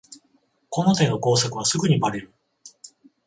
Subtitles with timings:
[0.69, 2.31] この手の工作はすぐにバレる